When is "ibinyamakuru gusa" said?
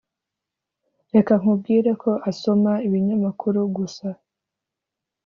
2.87-4.07